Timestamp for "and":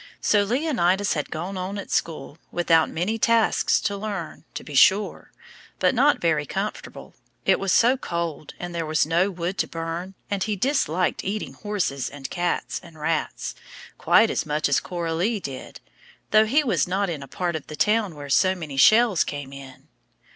8.59-8.73, 10.27-10.41, 12.09-12.31, 12.81-12.99